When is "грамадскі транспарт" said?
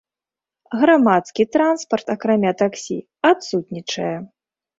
0.83-2.07